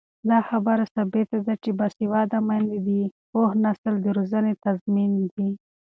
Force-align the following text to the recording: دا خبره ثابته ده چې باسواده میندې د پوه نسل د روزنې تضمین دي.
دا 0.29 0.39
خبره 0.49 0.83
ثابته 0.95 1.37
ده 1.45 1.53
چې 1.63 1.69
باسواده 1.79 2.39
میندې 2.47 2.77
د 2.87 2.89
پوه 3.31 3.49
نسل 3.63 3.93
د 4.01 4.07
روزنې 4.17 4.53
تضمین 4.65 5.11
دي. 5.35 5.49